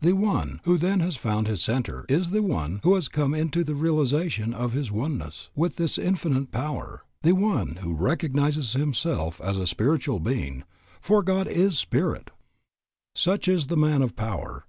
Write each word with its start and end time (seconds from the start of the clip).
The 0.00 0.14
one 0.14 0.62
who 0.64 0.78
then 0.78 1.00
has 1.00 1.14
found 1.16 1.46
his 1.46 1.60
centre 1.62 2.06
is 2.08 2.30
the 2.30 2.42
one 2.42 2.80
who 2.84 2.94
has 2.94 3.06
come 3.06 3.34
into 3.34 3.62
the 3.62 3.74
realization 3.74 4.54
of 4.54 4.72
his 4.72 4.90
oneness 4.90 5.50
with 5.54 5.76
this 5.76 5.98
Infinite 5.98 6.50
Power, 6.50 7.04
the 7.20 7.32
one 7.34 7.76
who 7.82 7.92
recognizes 7.92 8.72
himself 8.72 9.42
as 9.42 9.58
a 9.58 9.66
spiritual 9.66 10.20
being, 10.20 10.64
for 11.02 11.22
God 11.22 11.46
is 11.46 11.76
spirit. 11.78 12.30
Such 13.14 13.46
is 13.46 13.66
the 13.66 13.76
man 13.76 14.00
of 14.00 14.16
power. 14.16 14.64